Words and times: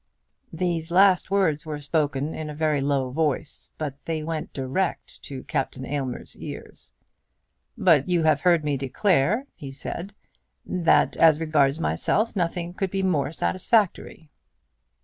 These 0.51 0.89
last 0.89 1.29
words 1.29 1.63
were 1.63 1.77
spoken 1.77 2.33
in 2.33 2.49
a 2.49 2.55
very 2.55 2.81
low 2.81 3.11
voice, 3.11 3.69
but 3.77 4.03
they 4.05 4.23
went 4.23 4.51
direct 4.51 5.21
to 5.25 5.43
Captain 5.43 5.85
Aylmer's 5.85 6.35
ears. 6.37 6.93
"But 7.77 8.09
you 8.09 8.23
have 8.23 8.41
heard 8.41 8.63
me 8.63 8.77
declare," 8.77 9.45
he 9.53 9.71
said, 9.71 10.15
"that 10.65 11.17
as 11.17 11.39
regards 11.39 11.79
myself 11.79 12.35
nothing 12.35 12.73
could 12.73 12.89
be 12.89 13.03
more 13.03 13.31
satisfactory." 13.31 14.31